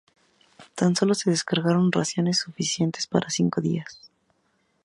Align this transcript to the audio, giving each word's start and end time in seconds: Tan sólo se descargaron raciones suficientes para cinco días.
Tan 0.73 0.95
sólo 0.95 1.13
se 1.13 1.29
descargaron 1.29 1.91
raciones 1.91 2.39
suficientes 2.39 3.05
para 3.05 3.29
cinco 3.29 3.61
días. 3.61 3.99